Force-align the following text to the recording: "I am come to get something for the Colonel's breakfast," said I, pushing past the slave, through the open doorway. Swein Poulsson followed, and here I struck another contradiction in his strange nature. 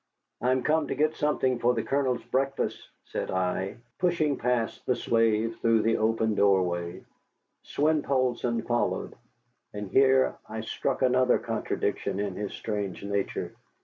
"I 0.41 0.49
am 0.49 0.63
come 0.63 0.87
to 0.87 0.95
get 0.95 1.13
something 1.15 1.59
for 1.59 1.75
the 1.75 1.83
Colonel's 1.83 2.23
breakfast," 2.23 2.89
said 3.05 3.29
I, 3.29 3.77
pushing 3.99 4.35
past 4.35 4.83
the 4.87 4.95
slave, 4.95 5.57
through 5.57 5.83
the 5.83 5.97
open 5.97 6.33
doorway. 6.33 7.05
Swein 7.63 8.01
Poulsson 8.03 8.63
followed, 8.63 9.13
and 9.75 9.89
here 9.91 10.39
I 10.49 10.61
struck 10.61 11.03
another 11.03 11.37
contradiction 11.37 12.19
in 12.19 12.33
his 12.35 12.51
strange 12.53 13.03
nature. 13.03 13.53